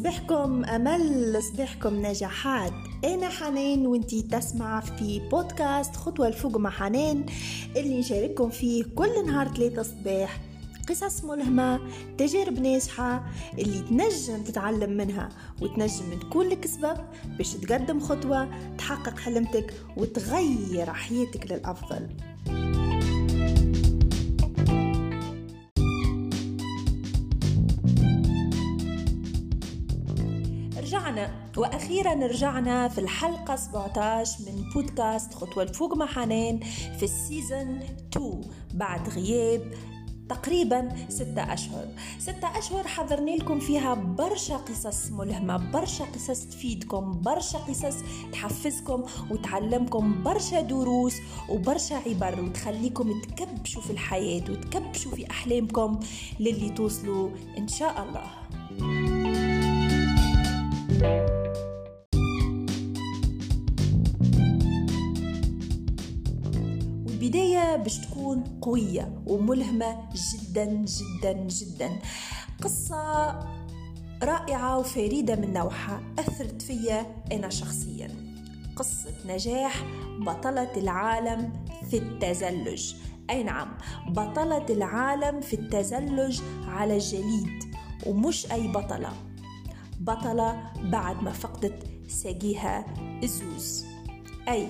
[0.00, 2.72] صباحكم أمل صباحكم نجاحات.
[3.04, 7.26] أنا حنان وإنتي تسمع في بودكاست خطوة لفوق مع حنان
[7.76, 10.40] اللي نشارككم فيه كل نهار ثلاثة صباح
[10.88, 11.80] قصص ملهمة
[12.18, 13.26] تجارب ناجحة
[13.58, 15.28] اللي تنجم تتعلم منها
[15.62, 16.96] وتنجم تكون لك سبب
[17.38, 18.48] باش تقدم خطوة
[18.78, 22.08] تحقق حلمتك وتغير حياتك للأفضل.
[31.10, 36.60] رجعنا وأخيرا رجعنا في الحلقة 17 من بودكاست خطوة لفوق مع حنان
[36.98, 37.80] في السيزون
[38.12, 38.40] 2
[38.74, 39.74] بعد غياب
[40.28, 41.88] تقريبا ستة أشهر.
[42.18, 47.96] ستة أشهر حضرنا لكم فيها برشا قصص ملهمة برشا قصص تفيدكم برشا قصص
[48.32, 51.14] تحفزكم وتعلمكم برشا دروس
[51.48, 56.00] وبرشا عبر وتخليكم تكبشوا في الحياة وتكبشوا في أحلامكم
[56.40, 58.49] للي توصلوا إن شاء الله.
[67.40, 71.98] والبداية باش تكون قوية وملهمة جدا جدا جدا.
[72.62, 73.38] قصة
[74.22, 78.10] رائعة وفريدة من نوعها أثرت فيا أنا شخصيا.
[78.76, 79.84] قصة نجاح
[80.20, 81.52] بطلة العالم
[81.90, 82.94] في التزلج.
[83.30, 83.68] أي نعم
[84.08, 87.74] بطلة العالم في التزلج على الجليد
[88.06, 89.12] ومش أي بطلة.
[90.00, 92.86] بطلة بعد ما فقدت ساقيها
[93.22, 93.84] الزوز
[94.48, 94.68] أي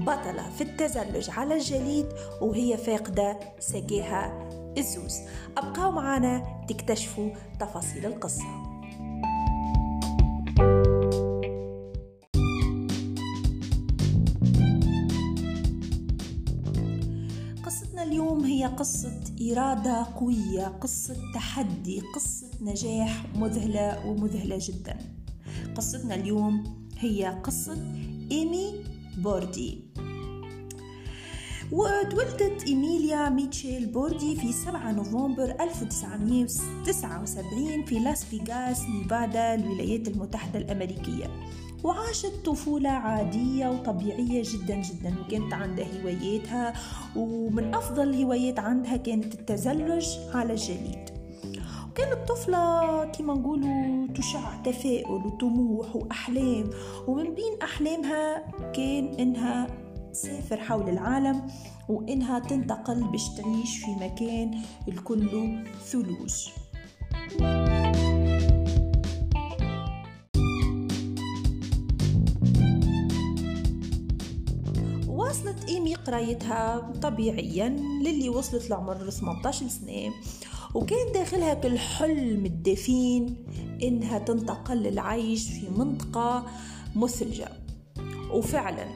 [0.00, 2.06] بطلة في التزلج على الجليد
[2.40, 4.48] وهي فاقدة ساقيها
[4.78, 5.18] الزوز.
[5.56, 8.44] أبقاو معنا تكتشفوا تفاصيل القصة.
[17.64, 19.20] قصتنا اليوم هي قصة
[19.52, 24.98] إرادة قوية قصة تحدي قصة نجاح مذهلة ومذهلة جدا.
[25.74, 26.64] قصتنا اليوم
[26.98, 27.72] هي قصة
[28.30, 28.84] إيمي
[29.18, 29.84] بوردي.
[31.72, 41.30] وتولدت إيميليا ميتشيل بوردي في 7 نوفمبر 1979 في لاس فيغاس نيفادا الولايات المتحدة الأمريكية.
[41.84, 46.72] وعاشت طفولة عادية وطبيعية جدا جدا وكانت عندها هواياتها
[47.16, 51.10] ومن أفضل الهوايات عندها كانت التزلج على الجليد.
[51.90, 56.70] وكانت طفلة كما نقولوا تشع تفاؤل وطموح وأحلام.
[57.08, 59.66] ومن بين أحلامها كان إنها
[60.12, 61.46] تسافر حول العالم
[61.88, 64.54] وإنها تنتقل باش تعيش في مكان
[64.88, 66.48] الكل ثلوج.
[75.08, 77.68] واصلت إيمي قرايتها طبيعيا
[78.04, 80.12] للي وصلت لعمر 18 سنة
[80.74, 83.36] وكان داخلها كل حلم الدفين.
[83.82, 86.46] إنها تنتقل للعيش في منطقة
[86.96, 87.48] مثلجة.
[88.32, 88.86] وفعلا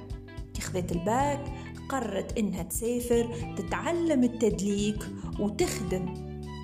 [0.60, 1.52] خذت الباك
[1.88, 5.06] قررت إنها تسافر تتعلم التدليك
[5.40, 6.14] وتخدم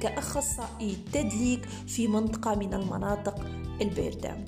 [0.02, 3.46] كأخصائي تدليك في منطقة من المناطق
[3.80, 4.44] الباردة.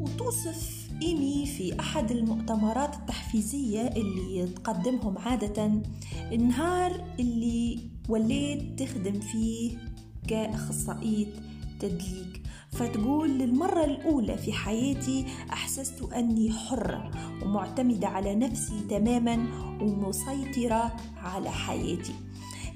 [0.00, 2.96] وتوصف إيمي في أحد المؤتمرات
[3.34, 5.72] التحفيزية اللي تقدمهم عادة
[6.32, 7.78] النهار اللي
[8.08, 9.78] وليت تخدم فيه
[10.28, 11.26] كأخصائية
[11.80, 12.42] تدليك.
[12.70, 17.10] فتقول للمرة الأولى في حياتي أحسست أني حرة
[17.42, 19.46] ومعتمدة على نفسي تماما
[19.80, 22.14] ومسيطرة على حياتي.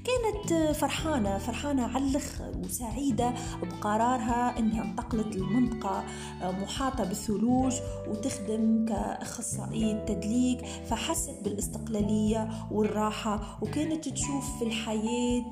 [0.07, 6.03] كانت فرحانة فرحانة على الأخر وسعيدة بقرارها إنها انتقلت لمنطقة
[6.41, 7.73] محاطة بالثلوج
[8.07, 15.43] وتخدم كأخصائية تدليك فحست بالاستقلالية والراحة وكانت تشوف في الحياة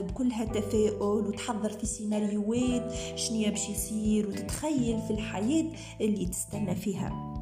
[0.00, 7.34] بكلها تفاؤل وتحضر في سيناريوهات شنيا باش يصير وتتخيل في الحياة اللي تستنى فيها.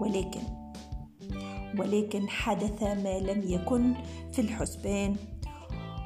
[0.00, 0.40] ولكن
[1.78, 3.94] ولكن حدث ما لم يكن
[4.32, 5.16] في الحسبان.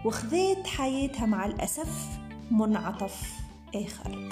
[0.04, 2.08] وخذيت حياتها مع الأسف
[2.50, 3.32] منعطف
[3.74, 4.30] آخر.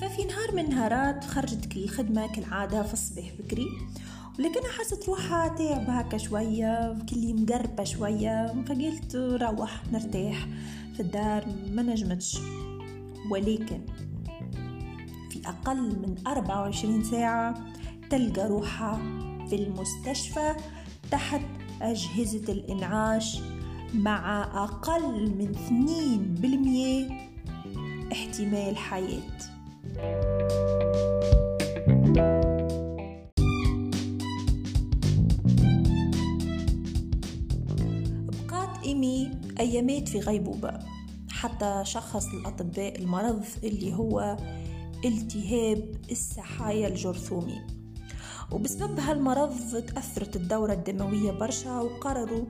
[0.00, 3.68] ففي نهار من نهارات خرجت الخدمة كالعادة في الصباح بكري.
[4.38, 8.46] ولكنها حست روحها تعب هكا شوية كلي مقربة شوية.
[8.66, 10.48] فقلت روح نرتاح.
[10.94, 12.38] في الدار ما نجمتش.
[13.30, 13.80] ولكن
[15.48, 17.54] أقل من 24 ساعة
[18.10, 18.96] تلقى روحها
[19.48, 20.54] في المستشفى
[21.10, 21.40] تحت
[21.82, 23.40] أجهزة الإنعاش
[23.94, 25.52] مع أقل من
[28.08, 29.38] 2% احتمال حياة.
[38.26, 39.30] بقات إيمي
[39.60, 40.78] أيامات في غيبوبة
[41.30, 44.36] حتى شخص الأطباء المرض اللي هو
[45.04, 47.60] التهاب السحايا الجرثومي.
[48.52, 52.44] وبسبب هالمرض تأثرت الدورة الدموية برشا وقرروا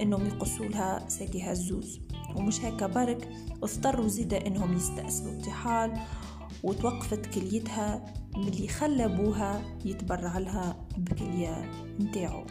[0.00, 2.00] إنهم يقصوا لها ساقيها الزوز.
[2.36, 3.28] ومش هكا برك
[3.62, 5.92] اضطروا زيدا إنهم يستأصلوا الطحال
[6.62, 11.70] وتوقفت كليتها ملي خلى أبوها يتبرع لها بكلية
[12.00, 12.44] نتاعو.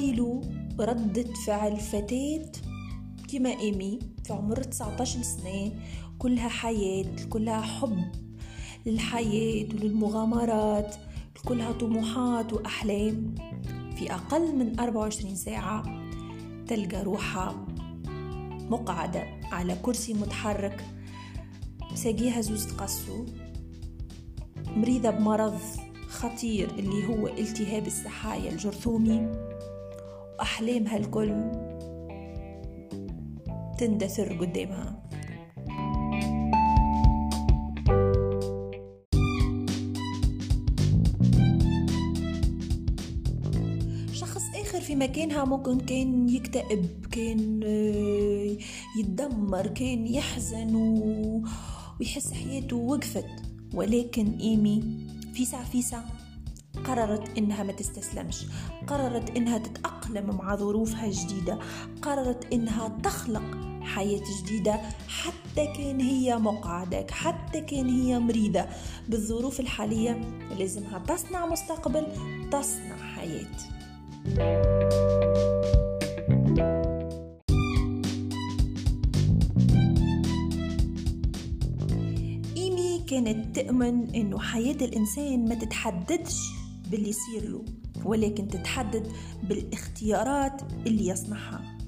[0.00, 0.42] كيفاه تتخيلوا
[0.80, 2.52] ردة فعل فتاة
[3.32, 5.72] كما إيمي في عمر 19 سنة.
[6.18, 8.04] كلها حياة كلها حب
[8.86, 10.96] للحياة وللمغامرات
[11.44, 13.34] كلها طموحات وأحلام.
[13.96, 15.82] في أقل من 24 ساعة
[16.66, 17.66] تلقى روحها
[18.70, 20.84] مقعدة على كرسي متحرك.
[21.94, 23.26] ساقيها زوز تقصو.
[24.76, 25.58] مريضة بمرض
[26.08, 29.49] خطير اللي هو التهاب السحايا الجرثومي.
[30.40, 31.34] وأحلامها الكل
[33.78, 35.02] تندثر قدامها.
[44.12, 48.56] شخص آخر في مكانها ممكن كان يكتئب كان آه،
[48.98, 50.74] يتدمر كان يحزن
[52.00, 53.26] ويحس حياته وقفت.
[53.74, 56.02] ولكن إيمي فيسع فيسع
[56.84, 58.46] قررت إنها ما تستسلمش
[58.86, 61.58] قررت إنها تتأقلم مع ظروفها الجديدة
[62.02, 68.66] قررت إنها تخلق حياة جديدة حتى كان هي مقعدة حتى كان هي مريضة.
[69.08, 70.20] بالظروف الحالية
[70.58, 72.06] لازمها تصنع مستقبل
[72.50, 73.46] تصنع حياة.
[83.10, 86.59] كانت تؤمن إنه حياة الإنسان ما تتحددش
[86.90, 87.64] باللي يصير له
[88.04, 91.78] ولكن تتحدد بالاختيارات اللي يصنعها.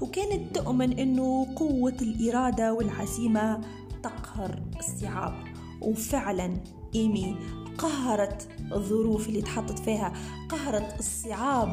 [0.00, 3.60] وكانت تؤمن إنه قوة الإرادة والعزيمة
[4.02, 5.34] تقهر الصعاب.
[5.80, 6.60] وفعلا
[6.94, 7.36] إيمي
[7.78, 10.12] قهرت الظروف اللي تحطت فيها
[10.48, 11.68] قهرت الصعاب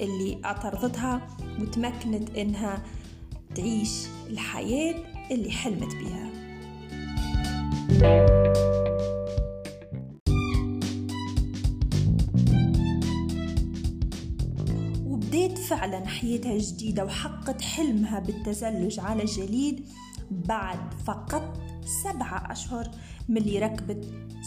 [0.00, 1.26] اللي اعترضتها
[1.60, 2.82] وتمكنت إنها
[3.54, 4.94] تعيش الحياة
[5.30, 6.28] اللي حلمت بها
[7.90, 8.37] وبديت
[15.68, 19.88] فعلا حياتها جديدة وحققت حلمها بالتزلج على الجليد
[20.30, 21.60] بعد فقط
[22.04, 22.88] سبعة أشهر
[23.28, 24.04] من اللي ركبت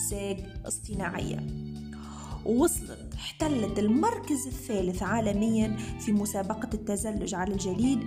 [0.09, 1.47] ساق اصطناعية.
[2.45, 7.99] ووصلت احتلت المركز الثالث عالميا في مسابقة التزلج على الجليد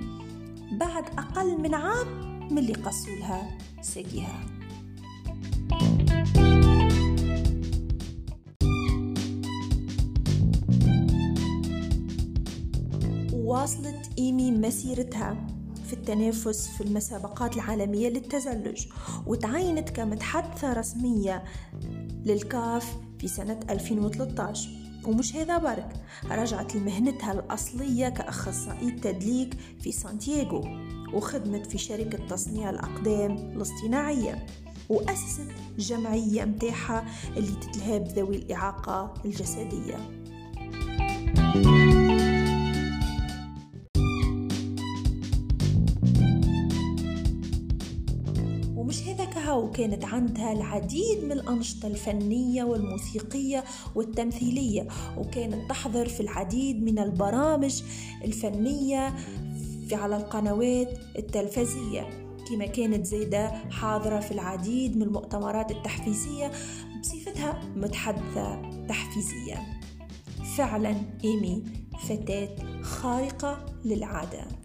[0.72, 2.08] بعد أقل من عام
[2.50, 4.40] من اللي قصوا لها ساقيها
[13.64, 15.46] واصلت إيمي مسيرتها
[15.87, 18.87] في التنافس في المسابقات العالمية للتزلج
[19.26, 21.44] وتعينت كمتحدثة رسمية
[22.25, 24.70] للكاف في سنة 2013
[25.06, 25.93] ومش هذا برك
[26.31, 30.65] رجعت لمهنتها الأصلية كأخصائية تدليك في سانتياغو
[31.15, 34.46] وخدمت في شركة تصنيع الأقدام الاصطناعية.
[34.88, 37.05] وأسست جمعية متاحة
[37.36, 40.23] اللي تتلهب ذوي الإعاقة الجسدية.
[49.74, 53.64] هذا كهو كانت عندها العديد من الأنشطة الفنية والموسيقية
[53.94, 54.88] والتمثيلية
[55.19, 57.82] وكانت تحضر في العديد من البرامج
[58.24, 59.14] الفنية
[59.88, 62.08] في على القنوات التلفزية.
[62.48, 66.50] كما كانت زيدة حاضرة في العديد من المؤتمرات التحفيزية
[67.00, 69.62] بصفتها متحدثة تحفيزية.
[70.56, 71.64] فعلا إيمي
[72.08, 74.63] فتاة خارقة للعادة.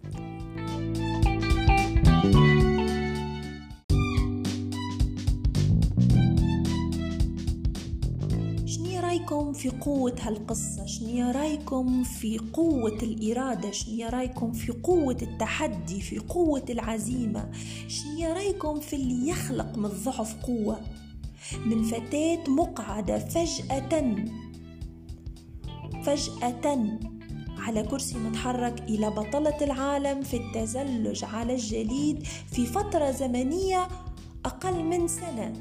[9.19, 16.19] رأيكم في قوة هالقصة؟ شنو رأيكم في قوة الإرادة؟ شنو رأيكم في قوة التحدي في
[16.19, 17.51] قوة العزيمة؟
[17.87, 20.81] شنو رأيكم في اللي يخلق من الضعف قوة؟
[21.65, 24.15] من فتاة مقعدة فجأة
[26.03, 26.99] فجأة
[27.57, 33.87] على كرسي متحرك إلى بطلة العالم في التزلج على الجليد في فترة زمنية
[34.45, 35.53] أقل من سنة.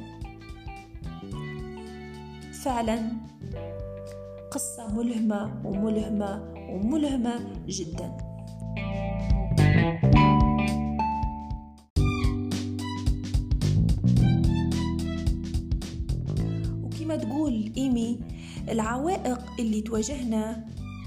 [2.53, 3.18] فعلا
[4.59, 7.35] قصة ملهمة وملهمة وملهمة
[7.69, 8.17] جدا.
[16.83, 18.19] وكما تقول إيمي
[18.69, 20.67] العوائق اللي تواجهنا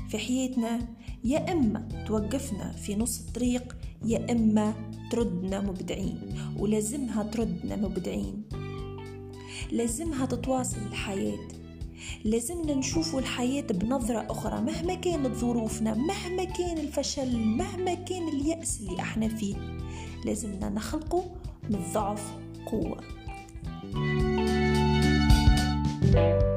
[0.09, 0.79] في حياتنا
[1.23, 4.73] يا إما توقفنا في نص الطريق يا إما
[5.11, 6.19] تردنا مبدعين
[6.59, 8.43] ولازمها تردنا مبدعين.
[9.71, 11.50] لازمها تتواصل الحياة
[12.23, 19.01] لازمنا نشوفوا الحياة بنظرة أخرى مهما كانت ظروفنا مهما كان الفشل مهما كان اليأس اللي
[19.01, 19.55] إحنا فيه.
[20.25, 21.23] لازمنا نخلقه
[21.69, 22.23] من الضعف
[22.71, 22.97] قوة.
[26.13, 26.50] thank you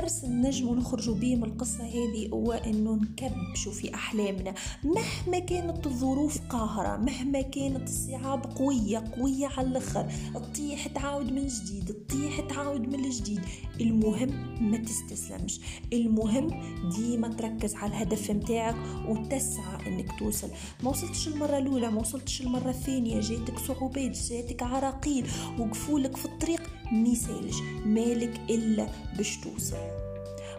[0.00, 4.54] درس النجم ونخرجوا بيه من القصة هذه هو إنه نكبشوا في أحلامنا.
[4.84, 10.12] مهما كانت الظروف قاهرة مهما كانت الصعاب قوية قوية على الآخر.
[10.34, 13.40] تطيح تعاود من جديد تطيح تعاود من الجديد.
[13.80, 14.30] المهم
[14.70, 15.60] ما تستسلمش.
[15.92, 16.50] المهم
[16.96, 18.76] ديما تركز على الهدف متاعك
[19.08, 20.48] وتسعى إنك توصل.
[20.82, 25.26] ما وصلتش المرة الأولى ما وصلتش المرة الثانية جاتك صعوبات جاتك عراقيل
[25.58, 29.76] وقفولك في الطريق ميسالش مالك إلا باش توصل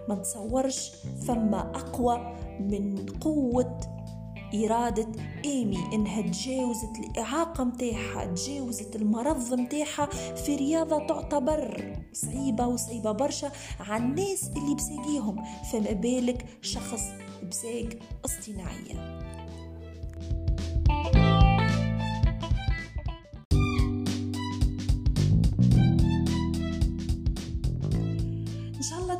[0.10, 0.92] ما نتصورش
[1.28, 3.80] ثم أقوى من قوة
[4.56, 5.08] إرادة
[5.46, 10.06] إيمي إنها تجاوزت الإعاقة متاعها تجاوزت المرض متاعها
[10.36, 15.44] في رياضة تعتبر صعيبة وصعيبة برشا على الناس اللي بساقيهم.
[15.72, 17.04] فما بالك شخص
[17.50, 17.90] بساق
[18.26, 19.29] اصطناعية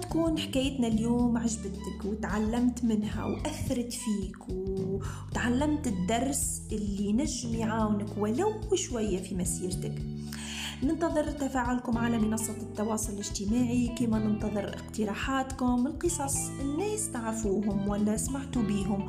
[0.10, 9.24] تكون حكايتنا اليوم عجبتك وتعلمت منها وأثرت فيك وتعلمت الدرس اللي نجم يعاونك ولو شوية
[9.24, 10.02] في مسيرتك.
[10.84, 19.08] ننتظر تفاعلكم على منصة التواصل الاجتماعي كما ننتظر اقتراحاتكم القصص الناس تعرفوهم ولا سمعتوا بيهم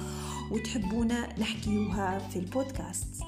[0.53, 3.23] وتحبونا نحكيوها في البودكاست.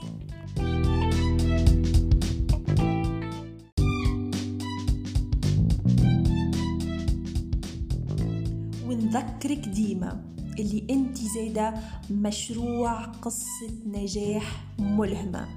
[9.12, 10.24] ونذكرك ديما
[10.58, 11.74] اللي انت زايدة
[12.10, 15.48] مشروع قصة نجاح ملهمة.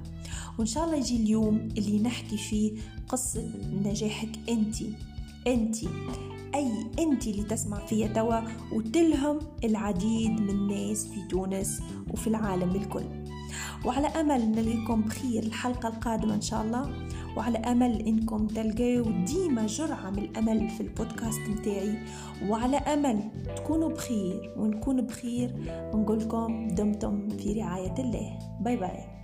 [0.58, 2.72] وإن شاء الله يجي اليوم اللي نحكي فيه
[3.08, 3.50] قصة
[3.84, 4.76] نجاحك انت.
[5.46, 5.76] انت
[6.54, 8.40] أي انت اللي تسمع فيا توا
[8.72, 13.04] وتلهم العديد من الناس في تونس وفي العالم الكل.
[13.84, 16.90] وعلى أمل نلقاكم بخير الحلقة القادمة إن شاء الله.
[17.36, 21.98] وعلى أمل إنكم تلقاو ديما جرعة من الأمل في البودكاست متاعي
[22.48, 23.20] وعلى أمل
[23.56, 25.54] تكونوا بخير ونكون بخير.
[25.94, 28.38] ونقولكم دمتم في رعاية الله.
[28.60, 29.16] باي باي.